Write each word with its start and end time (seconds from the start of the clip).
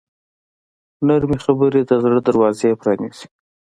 نرمې 1.07 1.37
خبرې 1.45 1.81
د 1.85 1.91
زړه 2.03 2.19
دروازې 2.27 2.69
پرانیزي. 2.81 3.25